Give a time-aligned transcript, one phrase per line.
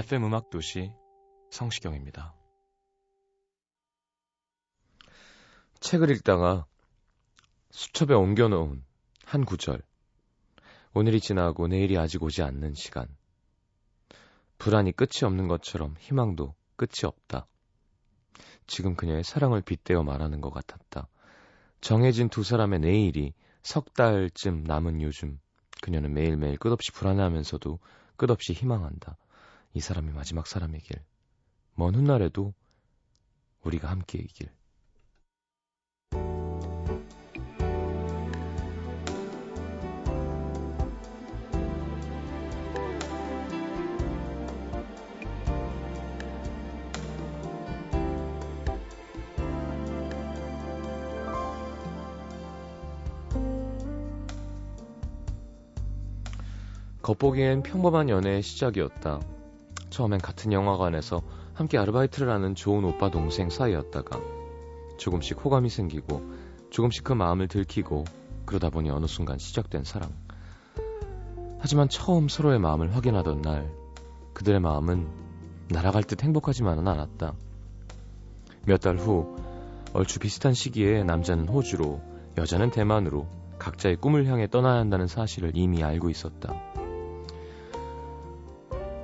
[0.00, 0.90] FM 음악 도시
[1.50, 2.34] 성시경입니다.
[5.80, 6.64] 책을 읽다가
[7.70, 8.82] 수첩에 옮겨놓은
[9.26, 9.82] 한 구절.
[10.94, 13.14] 오늘이 지나고 내일이 아직 오지 않는 시간.
[14.56, 17.46] 불안이 끝이 없는 것처럼 희망도 끝이 없다.
[18.66, 21.08] 지금 그녀의 사랑을 빗대어 말하는 것 같았다.
[21.82, 25.38] 정해진 두 사람의 내일이 석 달쯤 남은 요즘
[25.82, 27.78] 그녀는 매일매일 끝없이 불안해하면서도
[28.16, 29.18] 끝없이 희망한다.
[29.72, 31.00] 이 사람이 마지막 사람이길.
[31.74, 32.54] 먼 훗날에도
[33.62, 34.48] 우리가 함께이길.
[57.02, 59.20] 겉보기엔 평범한 연애의 시작이었다.
[59.90, 61.22] 처음엔 같은 영화관에서
[61.54, 64.20] 함께 아르바이트를 하는 좋은 오빠 동생 사이였다가
[64.98, 66.22] 조금씩 호감이 생기고
[66.70, 68.04] 조금씩 그 마음을 들키고
[68.46, 70.10] 그러다 보니 어느 순간 시작된 사랑.
[71.58, 73.70] 하지만 처음 서로의 마음을 확인하던 날
[74.32, 75.08] 그들의 마음은
[75.68, 77.34] 날아갈 듯 행복하지만은 않았다.
[78.66, 79.36] 몇 달 후
[79.92, 82.00] 얼추 비슷한 시기에 남자는 호주로
[82.38, 83.26] 여자는 대만으로
[83.58, 86.54] 각자의 꿈을 향해 떠나야 한다는 사실을 이미 알고 있었다.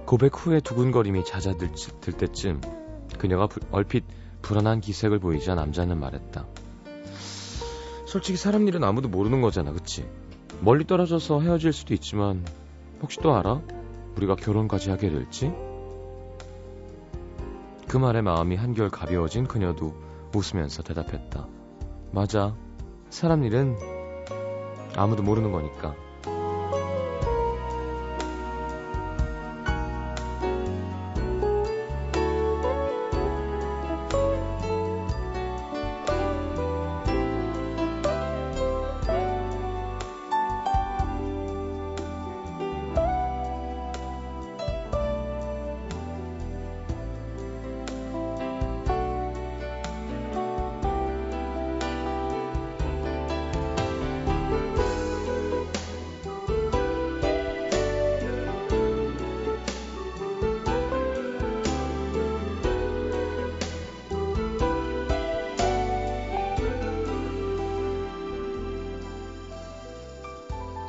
[0.06, 1.72] 고백 후에 두근거림이 잦아들
[2.17, 2.61] 때쯤
[3.19, 4.05] 그녀가 부, 얼핏
[4.41, 6.47] 불안한 기색을 보이자 남자는 말했다.
[8.06, 10.09] 솔직히 사람 일은 아무도 모르는 거잖아, 그치?
[10.61, 12.45] 멀리 떨어져서 헤어질 수도 있지만
[13.03, 13.61] 혹시 또 알아?
[14.16, 15.53] 우리가 결혼까지 하게 될지?
[17.89, 19.93] 그 말에 마음이 한결 가벼워진 그녀도
[20.33, 21.49] 웃으면서 대답했다.
[22.12, 22.55] 맞아.
[23.11, 23.77] 사람 일은
[24.95, 26.06] 아무도 모르는 거니까.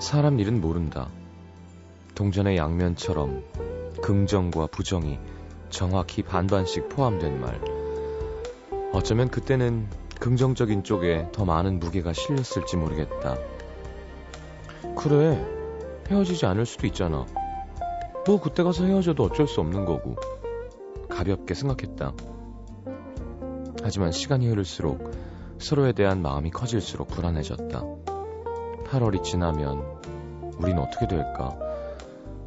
[0.08, 1.10] 사람 일은 모른다.
[2.16, 3.44] 동전의 양면처럼
[4.02, 5.20] 긍정과 부정이
[5.70, 7.60] 정확히 반반씩 포함된 말.
[8.94, 9.90] 어쩌면 그때는
[10.22, 13.36] 긍정적인 쪽에 더 많은 무게가 실렸을지 모르겠다.
[14.96, 15.46] 그래,
[16.10, 17.26] 헤어지지 않을 수도 있잖아.
[18.26, 20.16] 뭐 그때 가서 헤어져도 어쩔 수 없는 거고.
[21.10, 22.14] 가볍게 생각했다.
[23.84, 25.12] 하지만 시간이 흐를수록
[25.60, 28.17] 서로에 대한 마음이 커질수록 불안해졌다.
[28.90, 29.84] 8월이 지나면
[30.58, 31.58] 우린 어떻게 될까?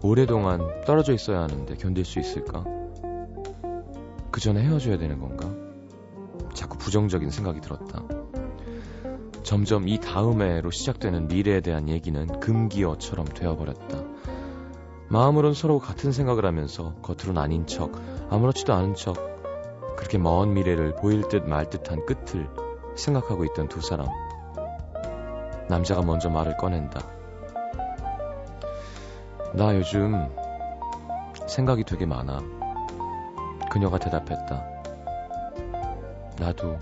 [0.03, 2.65] 오랫동안 떨어져 있어야 하는데 견딜 수 있을까?
[4.31, 5.51] 그 전에 헤어져야 되는 건가?
[6.55, 8.03] 자꾸 부정적인 생각이 들었다.
[9.43, 14.05] 점점 이 다음해로 시작되는 미래에 대한 얘기는 금기어처럼 되어버렸다.
[15.09, 17.93] 마음으론 서로 같은 생각을 하면서 겉으론 아닌 척,
[18.31, 19.17] 아무렇지도 않은 척,
[19.97, 22.49] 그렇게 먼 미래를 보일 듯 말 듯한 끝을
[22.95, 24.07] 생각하고 있던 두 사람.
[25.71, 27.01] 남자가 먼저 말을 꺼낸다.
[29.55, 30.29] 나 요즘
[31.47, 32.41] 생각이 되게 많아.
[33.71, 34.67] 그녀가 대답했다.
[36.41, 36.77] 나도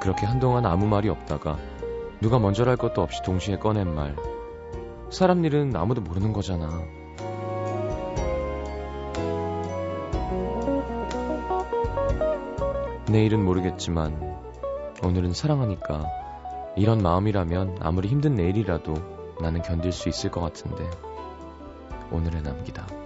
[0.00, 1.58] 그렇게 한동안 아무 말이 없다가
[2.20, 4.16] 누가 먼저랄 것도 없이 동시에 꺼낸 말.
[5.10, 6.68] 사람 일은 아무도 모르는 거잖아.
[13.08, 14.25] 내일은 모르겠지만
[15.06, 16.04] 오늘은 사랑하니까
[16.76, 18.94] 이런 마음이라면 아무리 힘든 내일이라도
[19.40, 20.84] 나는 견딜 수 있을 것 같은데
[22.10, 23.05] 오늘의 남기다.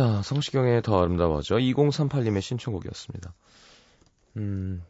[0.00, 3.34] 자, 성시경의 더 아름다워져 2038님의 신청곡이었습니다.
[4.38, 4.82] 음.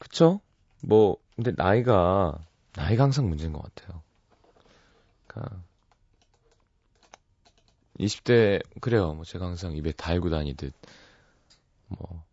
[0.00, 0.40] 그쵸?
[0.82, 2.36] 뭐, 근데 나이가,
[2.74, 4.02] 나이가 항상 문제인 것 같아요.
[5.28, 5.62] 그니까,
[8.00, 9.14] 20대, 그래요.
[9.14, 10.74] 뭐 제가 항상 입에 달고 다니듯,
[11.86, 12.24] 뭐,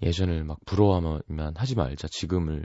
[0.00, 2.08] 예전을 막 부러워하면 하지 말자.
[2.08, 2.64] 지금을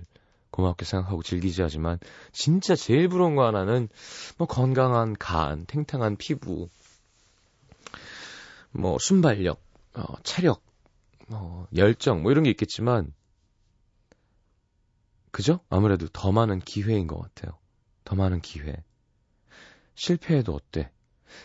[0.57, 1.99] 고맙게 생각하고 지기지 하지만
[2.31, 3.89] 진짜 제일 부러운 거 하나는
[4.37, 6.67] 뭐 건강한 간, 탱탱한 피부,
[8.71, 9.61] 뭐 순발력,
[9.93, 10.63] 어, 체력,
[11.27, 13.13] 뭐 열정 뭐 이런 게 있겠지만
[15.29, 15.59] 그죠?
[15.69, 17.59] 아무래도 더 많은 기회인 것 같아요.
[18.03, 18.83] 더 많은 기회.
[19.93, 20.89] 실패해도 어때?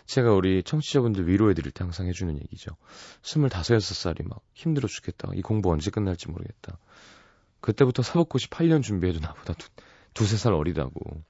[0.06, 2.76] 제가 우리 청취자분들 위로해드릴 때 항상 해주는 얘기죠.
[3.24, 5.32] 25, 6살이 막 힘들어 죽겠다.
[5.34, 6.78] 이 공부 언제 끝날지 모르겠다.
[7.62, 9.68] 그때부터 사법고시 8년 준비해도 나보다 두,
[10.12, 11.22] 두세 살 어리다고.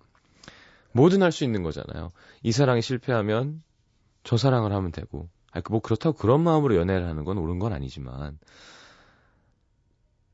[0.93, 2.11] 뭐든 할 수 있는 거잖아요.
[2.43, 3.63] 이 사랑이 실패하면
[4.25, 5.29] 저 사랑을 하면 되고.
[5.53, 8.39] 아니, 뭐 그렇다고 그런 마음으로 연애를 하는 건 옳은 건 아니지만.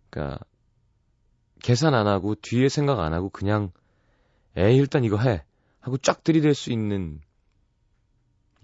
[0.09, 0.39] 그니까,
[1.61, 3.73] 계산 안 하고 뒤에 생각 안 하고 그냥,
[4.57, 5.45] 에이, 일단 이거 해.
[5.81, 7.21] 하고 쫙 들이댈 수 있는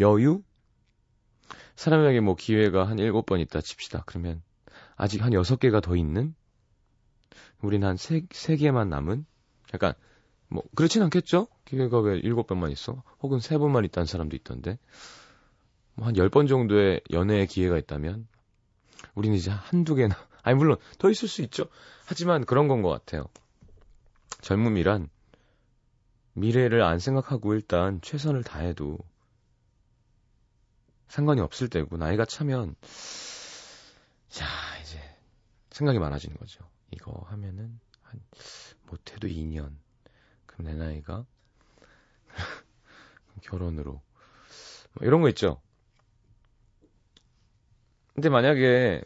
[0.00, 0.42] 여유?
[1.76, 4.04] 사람에게 뭐 기회가 한 일곱 번 있다 칩시다.
[4.06, 4.42] 그러면
[4.96, 6.34] 아직 한 여섯 개가 더 있는
[7.62, 9.26] 우린 한 세, 세 개만 남은?
[9.74, 9.94] 약간,
[10.48, 11.48] 뭐, 그렇진 않겠죠?
[11.64, 13.02] 기회가 왜 일곱 번만 있어?
[13.22, 14.78] 혹은 세 번만 있다는 사람도 있던데.
[15.96, 18.26] 뭐 한 열 번 정도의 연애의 기회가 있다면,
[19.14, 21.66] 우리는 이제 한두 개나, 아니, 물론 더 있을 수 있죠.
[22.06, 23.26] 하지만 그런 건 것 같아요.
[24.42, 25.08] 젊음이란,
[26.34, 28.98] 미래를 안 생각하고 일단 최선을 다해도
[31.08, 32.74] 상관이 없을 때고, 나이가 차면,
[34.28, 34.46] 자,
[34.82, 34.98] 이제,
[35.70, 36.64] 생각이 많아지는 거죠.
[36.94, 38.20] 이거 하면은 한
[38.86, 39.72] 못해도 2년.
[40.46, 41.26] 그럼 내 나이가
[43.42, 44.00] 결혼으로
[44.94, 45.60] 뭐 이런 거 있죠.
[48.14, 49.02] 근데 만약에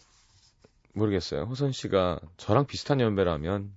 [0.93, 1.45] 모르겠어요.
[1.45, 3.75] 호선 씨가 저랑 비슷한 연배라면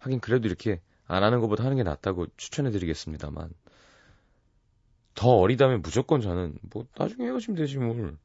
[0.00, 3.50] 하긴 그래도 이렇게 안 하는 것보다 하는 게 낫다고 추천해 드리겠습니다만
[5.14, 8.18] 더 어리다면 무조건 저는 뭐 나중에 헤어지면 되지 뭘.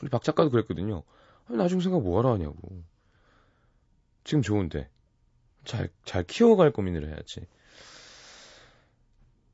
[0.00, 1.02] 우리 박 작가도 그랬거든요.
[1.48, 2.82] 나중 생각 뭐하러 하냐고.
[4.24, 4.88] 지금 좋은데.
[5.64, 7.46] 잘, 잘 키워갈 고민을 해야지.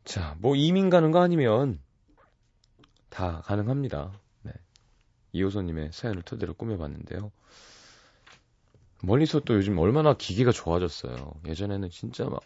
[0.05, 1.81] 자, 뭐 이민 가는 거 아니면
[3.11, 4.13] 다 가능합니다.
[4.43, 4.53] 네.
[5.33, 7.31] 이호선님의 사연을 토대로 꾸며봤는데요.
[9.03, 11.35] 멀리서 또 요즘 얼마나 기계가 좋아졌어요.
[11.47, 12.41] 예전에는 진짜 막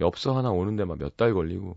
[0.00, 1.76] 엽서 하나 오는데 막 몇 달 걸리고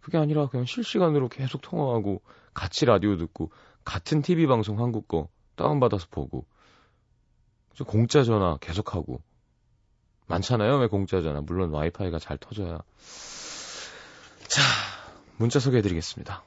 [0.00, 2.22] 그게 아니라 그냥 실시간으로 계속 통화하고
[2.54, 3.50] 같이 라디오 듣고
[3.84, 6.46] 같은 TV 방송 한국 거 다운받아서 보고
[7.84, 9.20] 공짜 전화 계속하고
[10.26, 10.78] 많잖아요.
[10.78, 11.40] 왜 공짜 전화?
[11.40, 12.78] 물론 와이파이가 잘 터져야.
[14.48, 14.62] 자,
[15.36, 16.44] 문자 소개해드리겠습니다.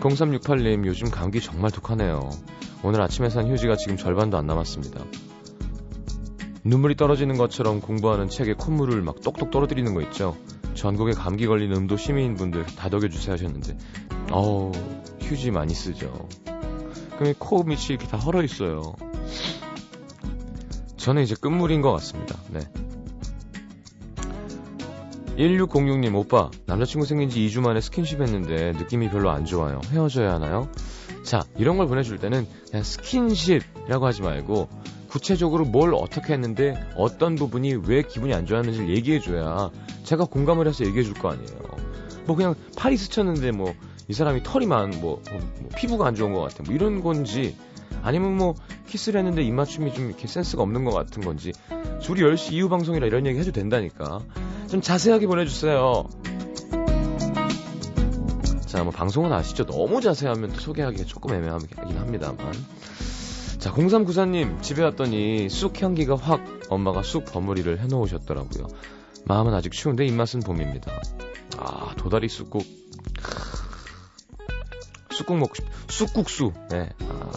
[0.00, 2.30] (0368님) 요즘 감기 정말 독하네요
[2.82, 5.04] 오늘 아침에 산 휴지가 지금 절반도 안 남았습니다
[6.68, 10.36] 눈물이 떨어지는 것처럼 공부하는 책에 콧물을 막 똑똑 떨어뜨리는 거 있죠.
[10.74, 13.76] 전국에 감기 걸린 음도 시민분들 다독여 주세요 하셨는데,
[14.30, 14.72] 어우,
[15.20, 16.28] 휴지 많이 쓰죠.
[17.18, 18.94] 그럼 코 밑이 이렇게 다 헐어 있어요.
[20.98, 22.36] 저는 이제 끝물인 것 같습니다.
[22.50, 22.60] 네.
[25.38, 29.80] 1606님, 오빠, 남자친구 생긴 지 2주 만에 스킨십 했는데 느낌이 별로 안 좋아요.
[29.90, 30.68] 헤어져야 하나요?
[31.22, 34.68] 자, 이런 걸 보내줄 때는 그냥 스킨십이라고 하지 말고
[35.08, 39.70] 구체적으로 뭘 어떻게 했는데 어떤 부분이 왜 기분이 안 좋았는지를 얘기해줘야
[40.04, 41.58] 제가 공감을 해서 얘기해줄 거 아니에요.
[42.26, 43.74] 뭐 그냥 팔이 스쳤는데 뭐
[44.08, 46.62] 이 사람이 털이 많, 뭐, 뭐, 뭐, 피부가 안 좋은 것 같아.
[46.64, 47.56] 뭐 이런 건지
[48.02, 48.54] 아니면 뭐
[48.86, 51.52] 키스를 했는데 입맞춤이 좀 이렇게 센스가 없는 것 같은 건지
[52.02, 54.20] 둘이 10시 이후 방송이라 이런 얘기 해도 된다니까.
[54.68, 56.08] 좀 자세하게 보내주세요.
[58.64, 59.66] 자, 뭐 방송은 아시죠?
[59.66, 62.52] 너무 자세하면 또 소개하기가 조금 애매하긴 합니다만.
[63.58, 68.68] 자, 0394님, 집에 왔더니 쑥 향기가 확 엄마가 쑥 버무리를 해놓으셨더라고요.
[69.24, 70.92] 마음은 아직 추운데 입맛은 봄입니다.
[71.56, 72.62] 아, 도다리 쑥국.
[75.10, 76.52] 쑥국 먹고 싶, 쑥국수.
[76.70, 76.88] 네.
[77.00, 77.30] 아.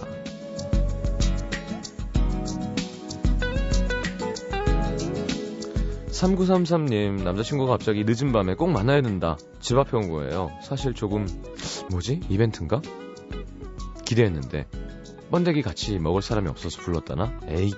[6.11, 11.27] (3933님) 남자친구가 갑자기 늦은 밤에 꼭 만나야 된다 집 앞에 온 거예요 사실 조금
[11.89, 12.79] 뭐지 이벤트인가
[14.05, 14.67] 기대했는데
[15.31, 17.71] 번데기 같이 먹을 사람이 없어서 불렀다나 에이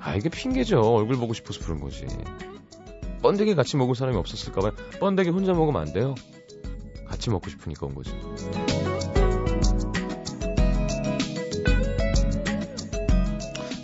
[0.00, 2.06] 아 이게 핑계죠 얼굴 보고 싶어서 부른 거지
[3.22, 6.14] 번데기 같이 먹을 사람이 없었을까봐요 번데기 혼자 먹으면 안 돼요
[7.08, 8.10] 같이 먹고 싶으니까 온 거지.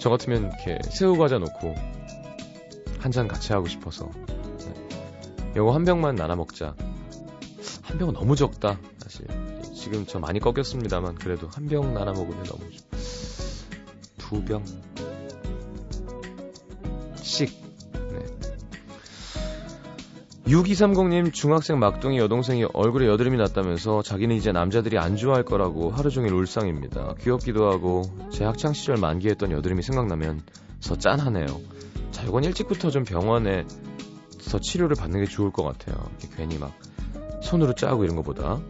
[0.00, 1.74] 저 같으면 이렇게 새우 과자 놓고
[2.98, 4.74] 한 잔 같이 하고 싶어서 네.
[5.56, 6.74] 요거 한 병만 나눠 먹자.
[7.82, 8.78] 한 병은 너무 적다.
[8.98, 9.26] 사실
[9.82, 12.62] 지금 저 많이 꺾였습니다만 그래도 한 병 나눠 먹으면 너무
[14.16, 14.70] 두 병씩
[20.46, 26.32] 6230님 중학생 막둥이 여동생이 얼굴에 여드름이 났다면서 자기는 이제 남자들이 안 좋아할 거라고 하루 종일
[26.34, 27.14] 울상입니다.
[27.20, 30.42] 귀엽기도 하고 제 학창 시절 만기했던 여드름이 생각나면
[30.78, 31.46] 서 짠하네요.
[32.12, 36.08] 자, 이건 일찍부터 좀 병원에서 치료를 받는 게 좋을 것 같아요.
[36.36, 36.72] 괜히 막
[37.42, 38.60] 손으로 짜고 이런 것보다.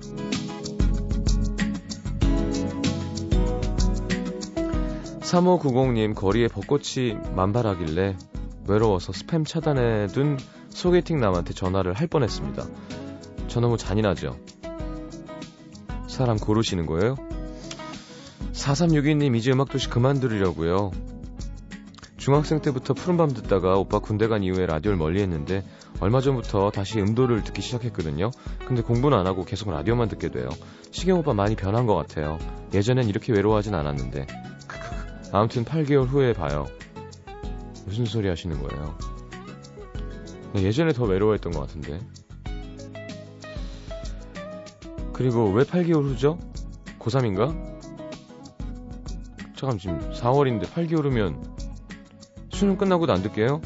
[5.32, 8.16] 3590님 거리에 벚꽃이 만발하길래
[8.68, 12.64] 외로워서 스팸 차단해 둔 소개팅 남한테 전화를 할 뻔했습니다.
[13.48, 14.36] 저 너무 잔인하죠?
[16.06, 17.16] 사람 고르시는 거예요?
[18.52, 20.90] 4362님 이제 음악도시 그만 들으려고요.
[22.18, 25.64] 중학생 때부터 푸른밤 듣다가 오빠 군대 간 이후에 라디오를 멀리 했는데
[26.00, 28.30] 얼마 전부터 다시 음도를 듣기 시작했거든요.
[28.66, 30.48] 근데 공부는 안 하고 계속 라디오만 듣게 돼요.
[30.90, 32.38] 시경 오빠 많이 변한 것 같아요.
[32.74, 34.26] 예전엔 이렇게 외로워하진 않았는데.
[35.32, 36.66] 아무튼 8개월 후에 봐요.
[37.86, 38.96] 무슨 소리 하시는 거예요?
[40.56, 41.98] 예전에 더 외로워했던 것 같은데.
[45.14, 46.38] 그리고 왜 8개월 후죠?
[46.98, 47.72] 고3인가?
[49.56, 51.42] 잠깐 지금 4월인데 8개월 후면
[52.50, 53.60] 수능 끝나고도 안 듣게요?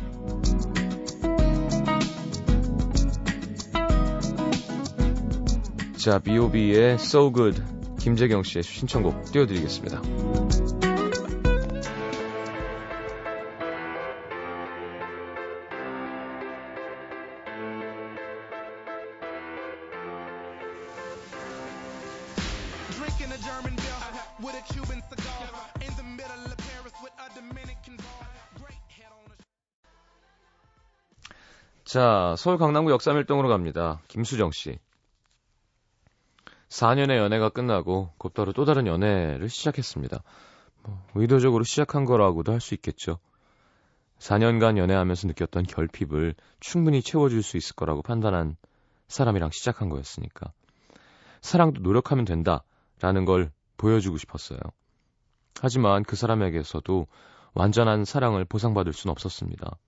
[5.97, 7.61] 자, B.O.B의 So Good
[7.99, 10.01] 김재경 씨의 신청곡 띄워드리겠습니다.
[31.85, 34.01] 자, 서울 강남구 역삼일동으로 갑니다.
[34.09, 34.79] 김수정 씨.
[36.69, 40.23] 4년의 연애가 끝나고 곧바로 또 다른 연애를 시작했습니다.
[40.83, 43.19] 뭐, 의도적으로 시작한 거라고도 할 수 있겠죠.
[44.19, 48.57] 4년간 연애하면서 느꼈던 결핍을 충분히 채워줄 수 있을 거라고 판단한
[49.09, 50.53] 사람이랑 시작한 거였으니까.
[51.41, 52.65] 사랑도 노력하면 된다.
[53.01, 54.59] 라는 걸 보여주고 싶었어요.
[55.61, 57.07] 하지만 그 사람에게서도
[57.55, 59.79] 완전한 사랑을 보상받을 수는 없었습니다.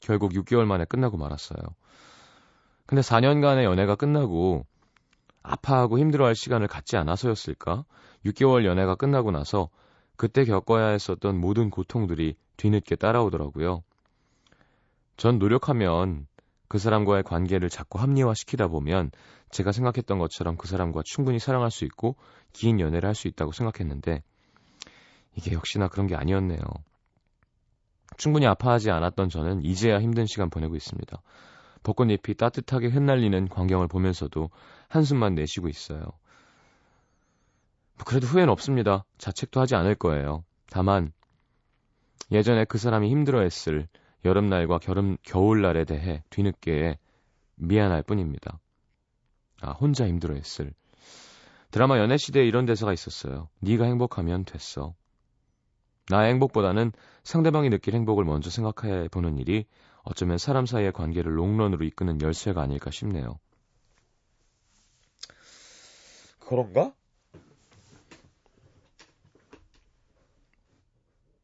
[0.00, 1.58] 결국 6개월 만에 끝나고 말았어요.
[2.86, 4.64] 근데 4년간의 연애가 끝나고
[5.42, 7.84] 아파하고 힘들어할 시간을 갖지 않아서였을까?
[8.24, 9.68] 6개월 연애가 끝나고 나서
[10.16, 13.82] 그때 겪어야 했었던 모든 고통들이 뒤늦게 따라오더라고요.
[15.16, 16.26] 전 노력하면
[16.68, 19.10] 그 사람과의 관계를 자꾸 합리화시키다 보면
[19.50, 22.16] 제가 생각했던 것처럼 그 사람과 충분히 사랑할 수 있고
[22.52, 24.22] 긴 연애를 할 수 있다고 생각했는데
[25.34, 26.60] 이게 역시나 그런 게 아니었네요.
[28.16, 31.20] 충분히 아파하지 않았던 저는 이제야 힘든 시간 보내고 있습니다.
[31.82, 34.50] 벚꽃잎이 따뜻하게 흩날리는 광경을 보면서도
[34.88, 36.00] 한숨만 내쉬고 있어요.
[37.96, 39.04] 뭐 그래도 후회는 없습니다.
[39.18, 40.44] 자책도 하지 않을 거예요.
[40.70, 41.12] 다만
[42.32, 43.88] 예전에 그 사람이 힘들어했을
[44.26, 46.98] 여름날과 겨름, 겨울날에 대해 뒤늦게
[47.54, 48.58] 미안할 뿐입니다.
[49.62, 50.74] 아, 혼자 힘들어했을.
[51.70, 53.48] 드라마 연애시대에 이런 대사가 있었어요.
[53.60, 54.94] 네가 행복하면 됐어.
[56.08, 56.92] 나의 행복보다는
[57.24, 59.64] 상대방이 느낄 행복을 먼저 생각해 보는 일이
[60.02, 63.38] 어쩌면 사람 사이의 관계를 롱런으로 이끄는 열쇠가 아닐까 싶네요.
[66.38, 66.94] 그런가?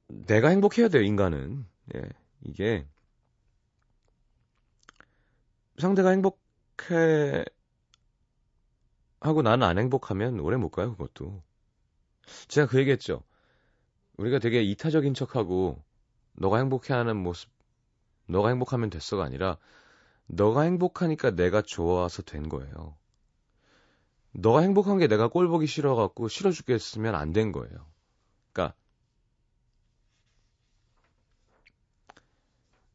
[0.06, 1.66] 내가 행복해야 돼요, 인간은.
[1.96, 2.02] 예,
[2.44, 2.86] 이게
[5.78, 7.44] 상대가 행복해
[9.20, 11.42] 하고 나는 안 행복하면 오래 못 가요, 그것도.
[12.48, 13.22] 제가 그 얘기했죠.
[14.16, 15.82] 우리가 되게 이타적인 척하고
[16.34, 17.50] 너가 행복해 하는 모습,
[18.26, 19.58] 너가 행복하면 됐어가 아니라
[20.26, 22.96] 너가 행복하니까 내가 좋아서 된 거예요.
[24.32, 27.86] 너가 행복한 게 내가 꼴 보기 싫어갖고 싫어 죽겠으면 안 된 거예요.
[28.52, 28.74] 그러니까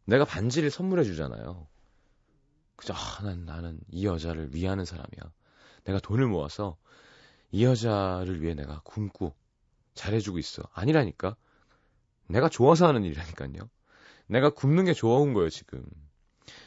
[0.07, 1.67] 내가 반지를 선물해 주잖아요.
[2.77, 5.31] 그저 아, 난 나는 이 여자를 위하는 사람이야.
[5.83, 6.77] 내가 돈을 모아서
[7.51, 9.35] 이 여자를 위해 내가 굶고
[9.95, 10.63] 잘해주고 있어.
[10.73, 11.35] 아니라니까.
[12.27, 13.69] 내가 좋아서 하는 일이라니까요.
[14.27, 15.83] 내가 굶는 게 좋아온 거예요, 지금.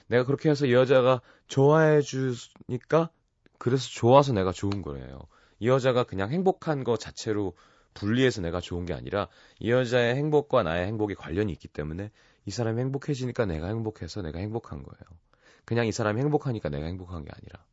[0.09, 3.11] 내가 그렇게 해서 이 여자가 좋아해 주니까
[3.59, 5.19] 그래서 좋아서 내가 좋은 거예요.
[5.61, 7.55] 이 여자가 그냥 행복한 거 자체로
[7.95, 9.29] 분리해서 내가 좋은 게 아니라
[9.59, 12.11] 이 여자의 행복과 나의 행복이 관련이 있기 때문에
[12.47, 15.19] 이 사람이 행복해지니까 내가 행복해서 내가 행복한 거예요.
[15.65, 17.65] 그냥 이 사람이 행복하니까 내가 행복한 게 아니라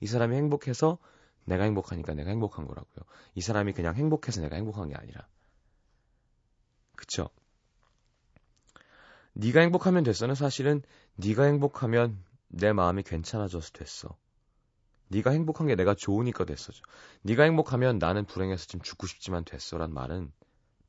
[0.00, 0.98] 이 사람이 행복해서
[1.44, 3.04] 내가 행복하니까 내가 행복한 거라고요.
[3.34, 5.26] 이 사람이 그냥 행복해서 내가 행복한 게 아니라.
[6.96, 7.30] 그쵸?
[9.32, 10.82] 네가 행복하면 됐어는 사실은
[11.16, 14.16] 네가 행복하면 내 마음이 괜찮아져서 됐어.
[15.08, 16.82] 네가 행복한 게 내가 좋으니까 됐어죠.
[17.22, 20.32] 네가 행복하면 나는 불행해서 지금 죽고 싶지만 됐어란 말은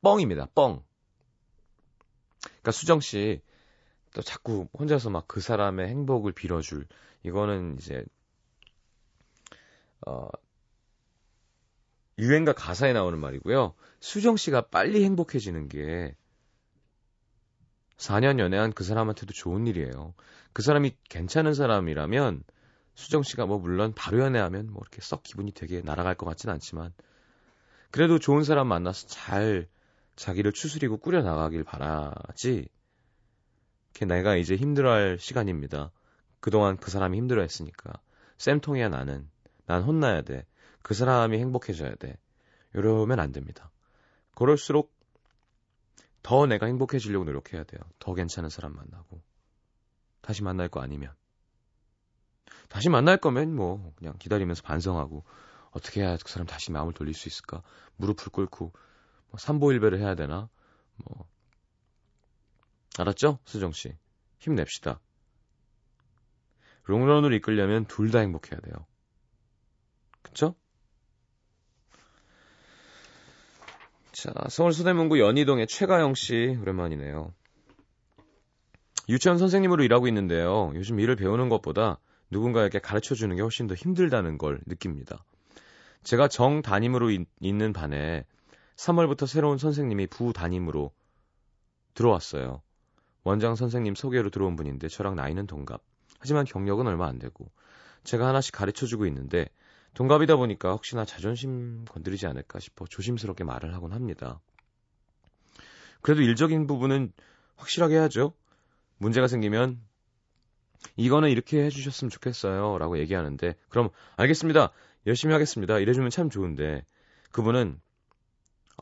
[0.02, 0.46] 뻥입니다.
[0.54, 0.84] 뻥.
[2.42, 3.40] 그러니까 수정 씨
[4.12, 6.86] 또 자꾸 혼자서 막 그 사람의 행복을 빌어줄
[7.22, 8.04] 이거는 이제
[10.06, 10.28] 어
[12.18, 13.74] 유행가 가사에 나오는 말이고요.
[14.00, 16.14] 수정 씨가 빨리 행복해지는 게
[17.96, 20.14] 4년 연애한 그 사람한테도 좋은 일이에요.
[20.52, 22.42] 그 사람이 괜찮은 사람이라면
[22.94, 26.92] 수정 씨가 뭐 물론 바로 연애하면 뭐 이렇게 썩 기분이 되게 날아갈 것 같진 않지만
[27.90, 29.68] 그래도 좋은 사람 만나서 잘
[30.16, 32.68] 자기를 추스리고 꾸려 나가길 바라지.
[33.94, 35.90] 걔 내가 이제 힘들어할 시간입니다.
[36.40, 37.92] 그동안 그 사람이 힘들어했으니까
[38.38, 39.28] 쌤통이야 나는
[39.66, 40.46] 난 혼나야 돼.
[40.82, 42.18] 그 사람이 행복해져야 돼.
[42.74, 43.70] 이러면 안 됩니다.
[44.34, 44.92] 그럴수록
[46.22, 47.80] 더 내가 행복해지려고 노력해야 돼요.
[47.98, 49.22] 더 괜찮은 사람 만나고
[50.20, 51.12] 다시 만날 거 아니면
[52.68, 55.24] 다시 만날 거면 뭐 그냥 기다리면서 반성하고
[55.72, 57.62] 어떻게 해야 그 사람 다시 마음을 돌릴 수 있을까?
[57.96, 58.72] 무릎을 꿇고 뭐
[59.38, 60.48] 삼보일배를 해야 되나?
[61.04, 61.26] 뭐
[62.98, 63.38] 알았죠?
[63.44, 63.96] 수정 씨.
[64.38, 65.00] 힘냅시다.
[66.84, 68.86] 롱런으로 이끌려면 둘 다 행복해야 돼요.
[70.22, 70.54] 그쵸?
[74.12, 77.32] 자, 서울 서대문구 연희동의 최가영 씨 오랜만이네요.
[79.08, 80.72] 유치원 선생님으로 일하고 있는데요.
[80.74, 81.98] 요즘 일을 배우는 것보다
[82.30, 85.24] 누군가에게 가르쳐 주는 게 훨씬 더 힘들다는 걸 느낍니다.
[86.02, 88.24] 제가 정 담임으로 있, 는 반에
[88.82, 90.92] 3월부터 새로운 선생님이 부 담임으로
[91.94, 92.62] 들어왔어요.
[93.22, 95.80] 원장 선생님 소개로 들어온 분인데 저랑 나이는 동갑.
[96.18, 97.50] 하지만 경력은 얼마 안 되고
[98.02, 99.48] 제가 하나씩 가르쳐 주고 있는데
[99.94, 104.40] 동갑이다 보니까 혹시나 자존심 건드리지 않을까 싶어 조심스럽게 말을 하곤 합니다.
[106.00, 107.12] 그래도 일적인 부분은
[107.56, 108.34] 확실하게 해야죠.
[108.98, 109.80] 문제가 생기면
[110.96, 112.78] 이거는 이렇게 해주셨으면 좋겠어요.
[112.78, 114.72] 라고 얘기하는데, 그럼, 알겠습니다.
[115.06, 115.78] 열심히 하겠습니다.
[115.78, 116.84] 이래주면 참 좋은데,
[117.30, 117.80] 그분은,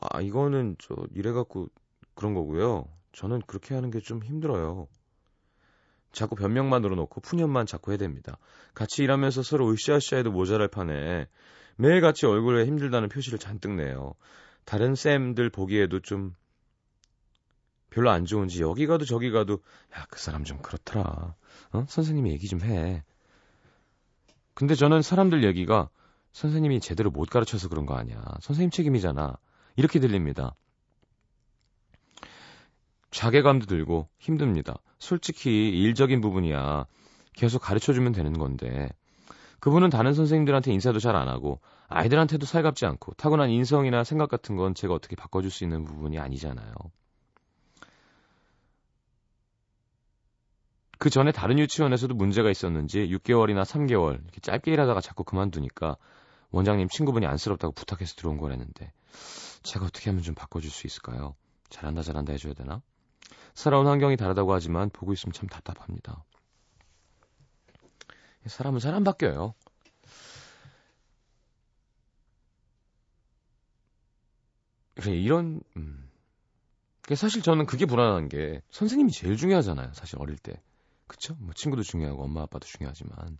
[0.01, 1.67] 아, 이거는 저, 이래갖고
[2.15, 2.85] 그런 거고요.
[3.13, 4.87] 저는 그렇게 하는 게 좀 힘들어요.
[6.11, 8.37] 자꾸 변명만 늘어놓고 푸념만 자꾸 해댑니다.
[8.73, 11.27] 같이 일하면서 서로 으쌰으쌰해도 모자랄 판에
[11.77, 14.13] 매일같이 얼굴에 힘들다는 표시를 잔뜩 내요.
[14.65, 16.35] 다른 쌤들 보기에도 좀
[17.89, 19.59] 별로 안 좋은지 여기 가도 저기 가도
[19.95, 21.35] 야 그 사람 좀 그렇더라.
[21.73, 21.85] 어?
[21.87, 23.03] 선생님이 얘기 좀 해.
[24.53, 25.89] 근데 저는 사람들 얘기가
[26.33, 28.21] 선생님이 제대로 못 가르쳐서 그런 거 아니야.
[28.41, 29.37] 선생님 책임이잖아.
[29.75, 30.55] 이렇게 들립니다.
[33.11, 34.75] 자괴감도 들고 힘듭니다.
[34.99, 36.85] 솔직히 일적인 부분이야.
[37.33, 38.89] 계속 가르쳐 주면 되는 건데.
[39.59, 44.73] 그분은 다른 선생님들한테 인사도 잘 안 하고 아이들한테도 살갑지 않고 타고난 인성이나 생각 같은 건
[44.73, 46.73] 제가 어떻게 바꿔줄 수 있는 부분이 아니잖아요.
[50.97, 55.97] 그 전에 다른 유치원에서도 문제가 있었는지 6개월이나 3개월 이렇게 짧게 일하다가 자꾸 그만두니까
[56.51, 58.93] 원장님 친구분이 안쓰럽다고 부탁해서 들어온 거랬는데
[59.63, 61.35] 제가 어떻게 하면 좀 바꿔줄 수 있을까요?
[61.69, 62.81] 잘한다 잘한다 해줘야 되나?
[63.53, 66.23] 살아온 환경이 다르다고 하지만 보고 있으면 참 답답합니다.
[68.45, 69.53] 사람은 잘안 바뀌어요.
[74.95, 76.09] 그래 이런 음.
[77.15, 79.93] 사실 저는 그게 불안한 게 선생님이 제일 중요하잖아요.
[79.93, 80.61] 사실 어릴 때.
[81.07, 81.35] 그쵸?
[81.39, 83.37] 뭐 친구도 중요하고 엄마 아빠도 중요하지만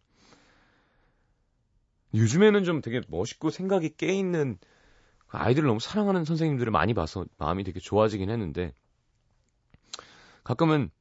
[2.13, 4.67] 요즘에는 좀 되게 멋있고 생각이 깨 있는 그
[5.37, 8.73] 아이들을 너무 사랑하는 선생님들을 많이 봐서 마음이 되게 좋아지긴 했는데
[10.43, 10.91] 가끔은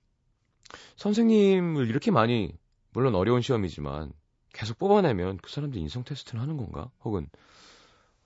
[0.97, 2.57] 선생님을 이렇게 많이
[2.93, 4.13] 물론 어려운 시험이지만
[4.53, 6.91] 계속 뽑아내면 그 사람들 인성 테스트를 하는 건가?
[7.05, 7.29] 혹은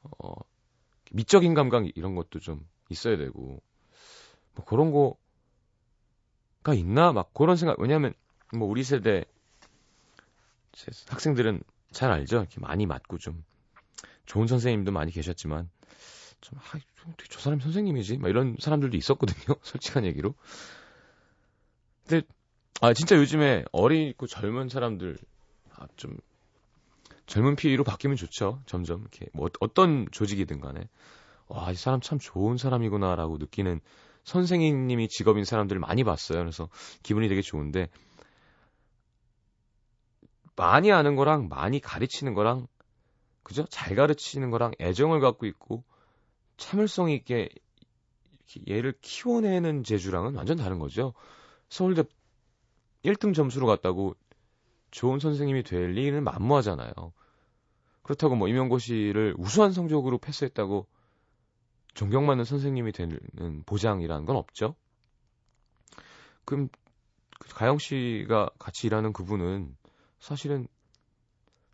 [0.02, 0.34] 어
[1.12, 3.62] 미적인 감각 이런 것도 좀 있어야 되고
[4.54, 8.14] 뭐 그런 거가 있나 막 그런 생각 왜냐하면
[8.52, 9.24] 뭐 우리 세대
[11.08, 11.62] 학생들은
[11.92, 12.38] 잘 알죠.
[12.38, 13.44] 이렇게 많이 맞고 좀
[14.26, 15.70] 좋은 선생님도 많이 계셨지만
[16.44, 16.78] 좀 아,
[17.08, 18.18] 어떻게 저 사람 선생님이지?
[18.18, 19.56] 막 이런 사람들도 있었거든요.
[19.64, 20.34] 솔직한 얘기로.
[22.06, 22.26] 근데
[22.82, 25.16] 아 진짜 요즘에 어리고 젊은 사람들
[25.74, 26.18] 아, 좀
[27.26, 28.60] 젊은 피로 바뀌면 좋죠.
[28.66, 30.86] 점점 이렇게 뭐 어떤 조직이든 간에
[31.48, 33.80] 와, 이 사람 참 좋은 사람이구나라고 느끼는
[34.24, 36.38] 선생님이 직업인 사람들을 많이 봤어요.
[36.40, 36.68] 그래서
[37.02, 37.88] 기분이 되게 좋은데
[40.56, 42.66] 많이 아는 거랑 많이 가르치는 거랑
[43.42, 43.64] 그죠?
[43.70, 45.84] 잘 가르치는 거랑 애정을 갖고 있고
[46.56, 47.48] 참을성 있게
[48.68, 51.14] 얘를 키워내는 재주랑은 완전 다른 거죠.
[51.68, 52.04] 서울대
[53.04, 54.14] 1등 점수로 갔다고
[54.90, 56.92] 좋은 선생님이 될 리는 만무하잖아요.
[58.02, 60.86] 그렇다고 뭐 임용고시를 우수한 성적으로 패스했다고
[61.94, 64.76] 존경받는 선생님이 되는 보장이라는 건 없죠.
[66.44, 66.68] 그럼
[67.50, 69.76] 가영 씨가 같이 일하는 그분은
[70.18, 70.68] 사실은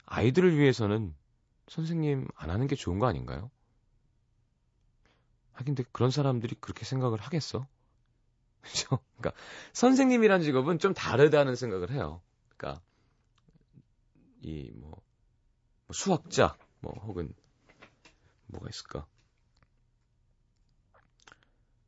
[0.06, 1.14] 아이들을 위해서는
[1.68, 3.50] 선생님 안 하는 게 좋은 거 아닌가요?
[5.52, 7.66] 하긴 근데 그런 사람들이 그렇게 생각을 하겠어?
[8.62, 8.98] 그죠?
[9.16, 9.40] 그러니까
[9.72, 12.20] 선생님이란 직업은 좀 다르다는 생각을 해요.
[12.56, 12.82] 그러니까
[14.42, 15.02] 이뭐 뭐
[15.92, 17.34] 수학자 뭐 혹은
[18.46, 19.06] 뭐가 있을까?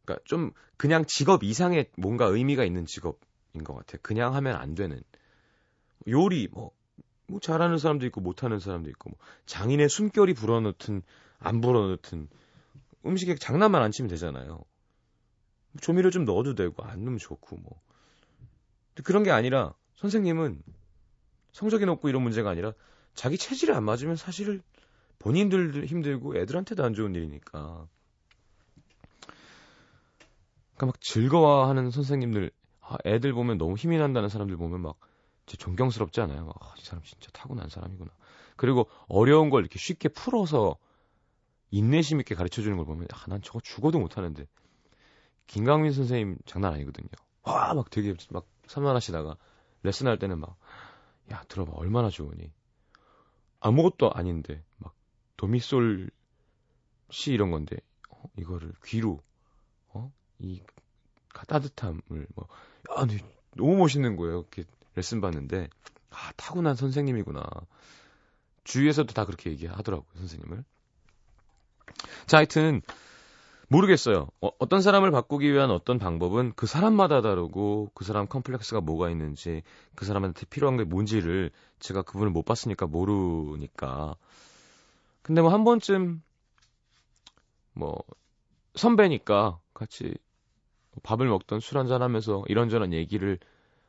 [0.04, 4.00] 그러니까 좀 그냥 직업 이상의 뭔가 의미가 있는 직업인 것 같아요.
[4.02, 5.02] 그냥 하면 안 되는
[6.08, 6.72] 요리 뭐,
[7.26, 11.02] 뭐 잘하는 사람도 있고 못하는 사람도 있고 뭐 장인의 숨결이 불어넣든
[11.38, 12.28] 안 불어넣든
[13.04, 14.64] 음식에 장난만 안 치면 되잖아요.
[15.80, 17.80] 조미료 좀 넣어도 되고 안 넣으면 좋고 뭐.
[19.04, 20.62] 그런 게 아니라 선생님은
[21.52, 22.72] 성적이 높고 이런 문제가 아니라
[23.14, 24.62] 자기 체질이 안 맞으면 사실
[25.18, 27.86] 본인들 힘들고 애들한테도 안 좋은 일이니까.
[30.74, 34.96] 그러니까 막 즐거워하는 선생님들, 아, 애들 보면 너무 힘이 난다는 사람들 보면 막
[35.46, 36.46] 진짜 존경스럽지 않아요?
[36.46, 38.10] 막, 아, 이 사람 진짜 타고난 사람이구나.
[38.56, 40.76] 그리고 어려운 걸 이렇게 쉽게 풀어서
[41.72, 44.46] 인내심 있게 가르쳐 주는 걸 보면 아, 난 저거 죽어도 못 하는데.
[45.46, 47.08] 김강민 선생님 장난 아니거든요.
[47.42, 49.36] 와, 막 되게 막 산만하시다가
[49.82, 50.56] 레슨 할 때는 막,
[51.32, 51.72] 야, 들어봐.
[51.74, 52.52] 얼마나 좋으니.
[53.60, 54.94] 아무것도 아닌데, 막,
[55.36, 56.10] 도미솔
[57.10, 57.76] 시 이런 건데,
[58.10, 59.20] 어, 이거를 귀로,
[59.88, 60.12] 어?
[60.38, 60.62] 이
[61.48, 62.48] 따뜻함을, 뭐,
[62.90, 63.06] 야,
[63.56, 64.40] 너무 멋있는 거예요.
[64.40, 65.68] 이렇게 레슨 받는데,
[66.10, 67.42] 아, 타고난 선생님이구나.
[68.64, 70.64] 주위에서도 다 그렇게 얘기하더라고요, 선생님을.
[72.26, 72.82] 자, 하여튼,
[73.68, 74.28] 모르겠어요.
[74.40, 79.62] 어, 떤 사람을 바꾸기 위한 어떤 방법은 그 사람마다 다르고 그 사람 컴플렉스가 뭐가 있는지
[79.94, 84.16] 그 사람한테 필요한 게 뭔지를 제가 그분을 못 봤으니까 모르니까.
[85.22, 86.22] 근데 뭐 한 번쯤
[87.74, 88.02] 뭐
[88.74, 90.14] 선배니까 같이
[91.02, 93.38] 밥을 먹던 술 한잔 하면서 이런저런 얘기를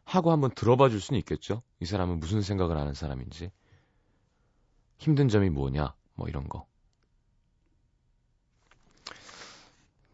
[0.05, 1.61] 하고 한번 들어봐 줄 수는 있겠죠.
[1.81, 3.51] 이 사람은 무슨 생각을 하는 사람인지.
[4.97, 6.65] 힘든 점이 뭐냐, 뭐 이런 거.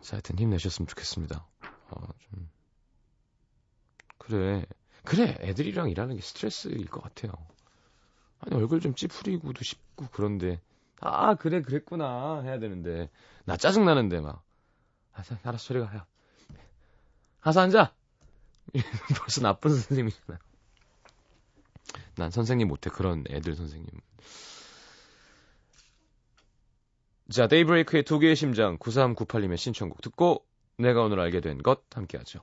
[0.02, 1.46] 자, 하여튼 힘내셨으면 좋겠습니다.
[1.90, 2.50] 어, 좀.
[4.18, 4.66] 그래.
[5.04, 5.38] 그래.
[5.42, 7.32] 애들이랑 일하는 게 스트레스일 것 같아요.
[8.40, 10.62] 아니, 얼굴 좀 찌푸리고도 싶고 그런데,
[11.02, 12.42] 아, 그래, 그랬구나.
[12.42, 13.10] 해야 되는데.
[13.46, 14.44] 나 짜증나는데, 막.
[15.14, 15.96] 아, 알았어, 저리 가.
[15.96, 16.06] 야.
[17.42, 17.94] 가서 앉아!
[19.18, 20.40] 벌써 나쁜 선생님이잖아.
[22.16, 23.90] 난 선생님 못해, 그런 애들 선생님.
[27.32, 30.46] 자, 데이브레이크의 두 개의 심장 9398님의 신청곡 듣고
[30.78, 32.40] 내가 오늘 알게 된 것 함께 하죠.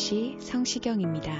[0.00, 1.30] 음악도시 성시경입니다.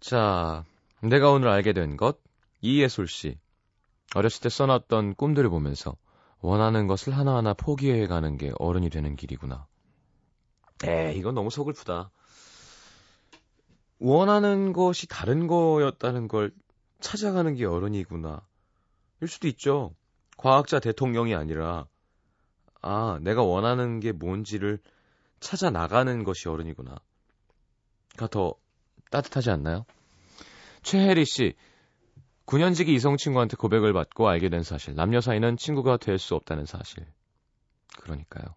[0.00, 0.64] 자,
[1.00, 2.18] 내가 오늘 알게 된 것,
[2.60, 3.38] 이예솔 씨.
[4.16, 5.96] 어렸을 때 써놨던 꿈들을 보면서
[6.40, 9.66] 원하는 것을 하나하나 포기해가는 게 어른이 되는 길이구나.
[10.84, 12.10] 에, 이건 너무 서글프다.
[14.00, 16.52] 원하는 것이 다른 거였다는 걸
[17.00, 18.42] 찾아가는 게 어른이구나.
[19.20, 19.94] 일 수도 있죠.
[20.36, 21.86] 과학자 대통령이 아니라
[22.86, 24.78] 아, 내가 원하는 게 뭔지를
[25.40, 26.96] 찾아 나가는 것이 어른이구나.
[28.30, 28.54] 더
[29.10, 29.86] 따뜻하지 않나요?
[30.82, 31.54] 최혜리 씨,
[32.44, 34.94] 9년지기 이성 친구한테 고백을 받고 알게 된 사실.
[34.94, 37.06] 남녀 사이는 친구가 될 수 없다는 사실.
[38.00, 38.54] 그러니까요.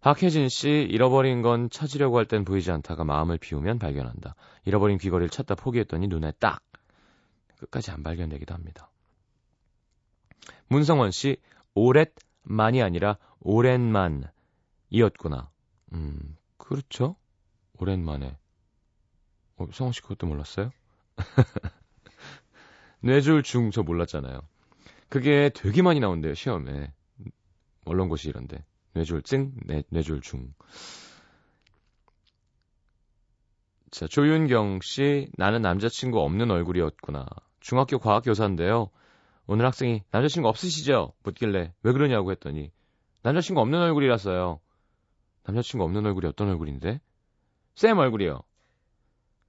[0.00, 4.34] 박혜진 씨, 잃어버린 건 찾으려고 할 땐 보이지 않다가 마음을 비우면 발견한다.
[4.64, 6.60] 잃어버린 귀걸이를 찾다 포기했더니 눈에 딱!
[7.58, 8.90] 끝까지 안 발견되기도 합니다.
[10.66, 11.36] 문성원 씨,
[11.74, 12.12] 오랫
[12.44, 14.24] 만이 아니라 오랜만
[14.90, 15.50] 이었구나.
[15.92, 17.16] 음, 그렇죠.
[17.78, 18.36] 오랜만에.
[19.56, 20.70] 어, 성원 씨 그것도 몰랐어요?
[23.00, 24.40] 뇌졸 중 저 몰랐잖아요.
[25.08, 26.92] 그게 되게 많이 나온대요, 시험에.
[27.84, 28.64] 언론고시 이런데.
[28.94, 30.54] 뇌졸증, 뇌, 뇌졸중.
[33.90, 37.26] 자, 조윤경 씨, 나는 남자친구 없는 얼굴이었구나.
[37.60, 38.90] 중학교 과학교사인데요.
[39.46, 41.12] 오늘 학생이 남자친구 없으시죠?
[41.22, 42.70] 묻길래 왜 그러냐고 했더니
[43.22, 44.60] 남자친구 없는 얼굴이라서요.
[45.44, 47.00] 남자친구 없는 얼굴이 어떤 얼굴인데?
[47.74, 48.42] 쌤 얼굴이요.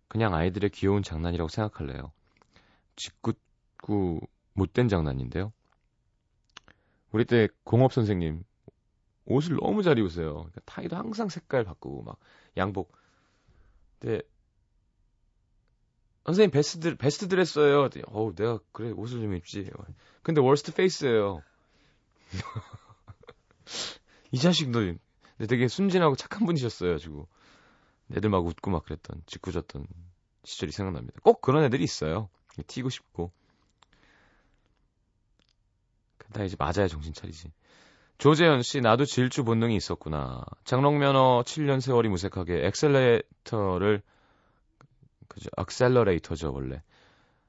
[0.07, 2.11] 그냥 아이들의 귀여운 장난이라고 생각할래요.
[2.95, 4.19] 짓궂고
[4.53, 5.51] 못된 장난인데요.
[7.11, 8.43] 우리 때 공업 선생님
[9.25, 10.33] 옷을 너무 잘 입으세요.
[10.33, 12.17] 그러니까 타이도 항상 색깔 바꾸고 막
[12.57, 12.91] 양복.
[13.99, 14.21] 근데
[16.25, 17.89] 선생님 베스트 베스트 드레스예요.
[18.07, 19.69] 어우 내가 그래 옷을 좀 입지.
[20.23, 21.41] 근데 월스트 페이스예요.
[24.31, 26.97] 이 자식도 근데 되게 순진하고 착한 분이셨어요.
[26.97, 27.27] 지고
[28.11, 29.85] 애들 막 웃고 막 그랬던 짓궂었던
[30.43, 31.19] 시절이 생각납니다.
[31.23, 32.29] 꼭 그런 애들이 있어요.
[32.67, 33.31] 튀고 싶고.
[36.33, 37.51] 나 이제 맞아야 정신 차리지.
[38.17, 40.43] 조재현 씨, 나도 질주 본능이 있었구나.
[40.63, 44.01] 장롱면허 7년 세월이 무색하게 엑셀레이터를
[45.27, 45.49] 그죠.
[45.55, 46.81] 악셀러레이터죠, 원래.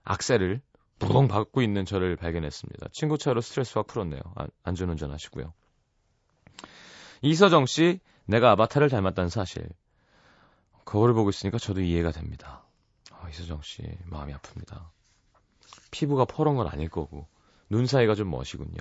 [0.05, 0.61] 악셀을
[0.99, 2.89] 붕 밟고 있는 저를 발견했습니다.
[2.93, 4.21] 친구 차로 스트레스 확 풀었네요.
[4.35, 5.53] 아, 안전운전 하시고요.
[7.23, 9.69] 이서정 씨, 내가 아바타를 닮았다는 사실.
[10.85, 12.65] 거울을 보고 있으니까 저도 이해가 됩니다.
[13.11, 14.89] 아, 이서정 씨, 마음이 아픕니다.
[15.91, 17.27] 피부가 퍼런 건 아닐 거고,
[17.69, 18.79] 눈 사이가 좀 멋이군요.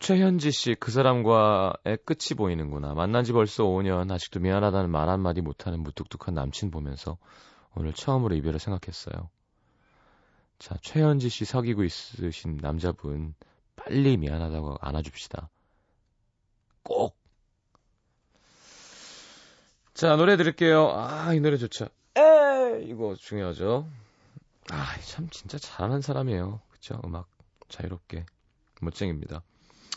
[0.00, 2.94] 최현지 씨, 그 사람과의 끝이 보이는구나.
[2.94, 7.18] 만난 지 벌써 5년, 아직도 미안하다는 말 한마디 못하는 무뚝뚝한 남친 보면서
[7.76, 9.28] 오늘 처음으로 이별을 생각했어요.
[10.58, 13.34] 자, 최현지 씨 사귀고 있으신 남자분,
[13.76, 15.50] 빨리 미안하다고 안아줍시다.
[16.82, 17.14] 꼭!
[19.92, 20.92] 자, 노래 들을게요.
[20.92, 21.88] 아, 이 노래 좋죠.
[22.16, 23.86] 에 이거 중요하죠.
[24.70, 26.62] 아, 참 진짜 잘하는 사람이에요.
[26.70, 26.98] 그쵸?
[27.04, 27.28] 음악
[27.68, 28.24] 자유롭게.
[28.80, 29.42] 멋쟁입니다.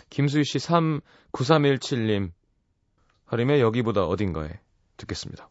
[0.09, 2.31] 김수희 씨 39317님
[3.25, 4.59] 하림의 여기보다 어딘가에
[4.97, 5.49] 듣겠습니다.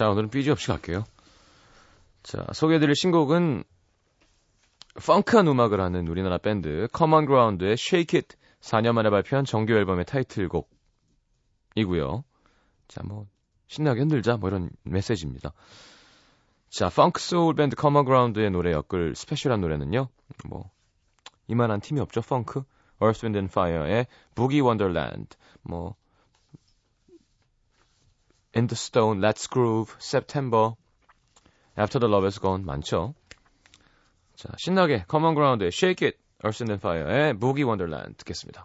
[0.00, 1.04] 자, 오늘은 BG 없이 갈게요.
[2.22, 3.64] 자, 소개해드릴 신곡은
[5.04, 12.24] 펑크한 음악을 하는 우리나라 밴드 커먼 그라운드의 Shake It 4년 만에 발표한 정규 앨범의 타이틀곡이고요.
[12.88, 13.26] 자, 뭐
[13.66, 15.52] 신나게 흔들자 뭐 이런 메시지입니다.
[16.68, 20.08] 자, 펑크 소울 밴드 Common Ground의 노래 엮을 special한 노래는요.
[20.48, 20.70] 뭐
[21.48, 22.20] 이만한 팀이 없죠.
[22.20, 22.62] 펑크,
[23.02, 25.96] Earth, Wind and Fire의 Boogie Wonderland, 뭐
[28.54, 30.74] In the Stone, Let's Groove, September,
[31.78, 33.14] After the Love Is Gone 많죠.
[34.40, 38.64] 자, 신나게 커먼 그라운드의 Shake It, Earth and Fire의 Boogie Wonderland 듣겠습니다.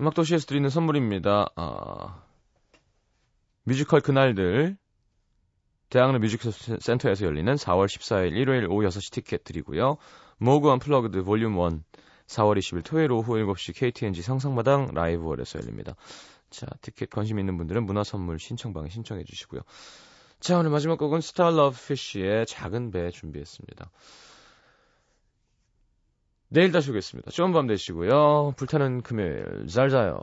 [0.00, 1.50] 음악도시에서 드리는 선물입니다.
[1.56, 2.22] 아,
[3.64, 4.76] 뮤지컬 그날들
[5.90, 9.96] 대학로 뮤직센터에서 열리는 4월 14일 일요일 오후 6시 티켓 드리고요.
[10.38, 11.82] 모그 Unplugged Volume 1
[12.26, 15.96] 4월 20일 토요일 오후 7시 KT&G 상상마당 라이브홀에서 열립니다.
[16.50, 19.62] 자, 티켓 관심 있는 분들은 문화선물 신청방에 신청해 주시고요.
[20.40, 23.90] 자, 오늘 마지막 곡은 Star Love Fish의 작은 배 준비했습니다.
[26.50, 27.30] 내일 다시 오겠습니다.
[27.30, 28.54] 좋은 밤 되시고요.
[28.56, 30.20] 불타는 금요일 잘 자요.